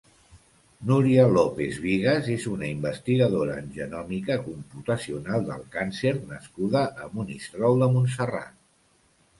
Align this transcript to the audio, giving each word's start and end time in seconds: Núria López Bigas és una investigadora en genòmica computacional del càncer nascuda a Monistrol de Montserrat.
Núria 0.91 1.25
López 1.33 1.77
Bigas 1.83 2.29
és 2.37 2.47
una 2.53 2.69
investigadora 2.77 3.59
en 3.65 3.69
genòmica 3.77 4.39
computacional 4.49 5.47
del 5.53 5.65
càncer 5.79 6.17
nascuda 6.35 6.85
a 7.07 7.13
Monistrol 7.21 7.83
de 7.85 7.93
Montserrat. 7.97 8.61